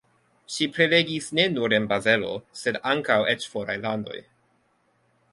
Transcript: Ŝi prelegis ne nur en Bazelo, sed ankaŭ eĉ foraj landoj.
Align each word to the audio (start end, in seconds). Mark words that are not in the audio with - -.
Ŝi 0.53 0.67
prelegis 0.75 1.25
ne 1.39 1.43
nur 1.57 1.75
en 1.77 1.85
Bazelo, 1.91 2.31
sed 2.61 2.79
ankaŭ 2.93 3.17
eĉ 3.35 3.45
foraj 3.51 3.75
landoj. 3.83 4.19